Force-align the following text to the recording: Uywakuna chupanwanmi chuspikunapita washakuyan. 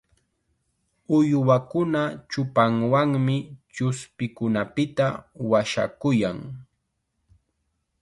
Uywakuna 1.17 2.01
chupanwanmi 2.31 3.35
chuspikunapita 3.73 5.05
washakuyan. 5.49 6.37